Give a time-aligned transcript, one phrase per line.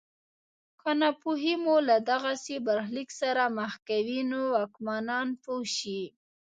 [0.79, 6.01] که ناپوهي مو له دغسې برخلیک سره مخ کوي نو واکمنان پوه شي.